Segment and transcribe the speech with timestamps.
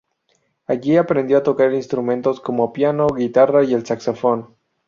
[0.65, 4.55] Allí aprendió a tocar instrumentos como piano, guitarra, y el saxofón.